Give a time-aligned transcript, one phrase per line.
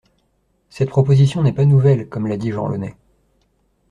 [0.71, 2.95] Cette proposition n’est pas nouvelle, comme l’a dit Jean Launay.